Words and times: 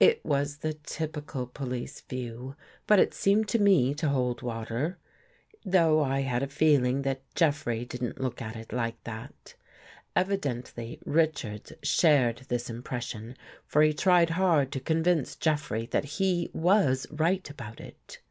It 0.00 0.24
was 0.24 0.56
the 0.60 0.72
typical 0.72 1.46
police 1.46 2.00
view, 2.00 2.56
but 2.86 2.98
it 2.98 3.12
seemed 3.12 3.46
to 3.48 3.58
me 3.58 3.92
to 3.96 4.08
hold 4.08 4.40
water; 4.40 4.96
though 5.66 6.02
I 6.02 6.20
had 6.22 6.42
a 6.42 6.46
feeling 6.46 7.02
that 7.02 7.20
Jeffrey 7.34 7.80
138 7.80 7.82
AN 7.82 8.06
ESCAPE 8.06 8.14
didn't 8.14 8.24
look 8.24 8.40
at 8.40 8.56
it 8.56 8.72
like 8.74 9.04
that. 9.04 9.54
Evidently 10.16 10.98
Richards 11.04 11.74
shared 11.82 12.46
this 12.48 12.70
impression, 12.70 13.36
for 13.66 13.82
he 13.82 13.92
tried 13.92 14.30
hard 14.30 14.72
to 14.72 14.80
convince 14.80 15.36
Jeffrey 15.36 15.84
that 15.92 16.04
he 16.06 16.48
was 16.54 17.06
right 17.10 17.50
about 17.50 17.78
it. 17.78 18.22